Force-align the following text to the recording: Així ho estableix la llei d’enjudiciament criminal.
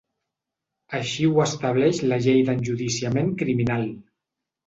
Així 0.99 1.27
ho 1.31 1.41
estableix 1.43 2.01
la 2.13 2.17
llei 2.27 2.41
d’enjudiciament 2.47 3.31
criminal. 3.43 3.85